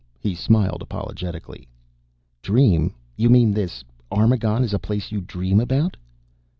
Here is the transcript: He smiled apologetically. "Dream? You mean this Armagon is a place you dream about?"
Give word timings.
He 0.19 0.33
smiled 0.33 0.81
apologetically. 0.81 1.67
"Dream? 2.41 2.95
You 3.17 3.29
mean 3.29 3.51
this 3.51 3.83
Armagon 4.11 4.63
is 4.63 4.73
a 4.73 4.79
place 4.79 5.11
you 5.11 5.21
dream 5.21 5.59
about?" 5.59 5.95